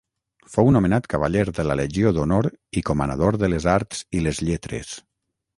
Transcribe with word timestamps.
Fou 0.53 0.69
nomenat 0.77 1.09
cavaller 1.13 1.43
de 1.59 1.65
la 1.67 1.75
Legió 1.81 2.15
d'Honor 2.17 2.49
i 2.81 2.85
comanador 2.91 3.39
de 3.45 3.53
les 3.55 3.71
Arts 3.77 4.05
i 4.21 4.27
les 4.29 4.45
Lletres. 4.49 4.99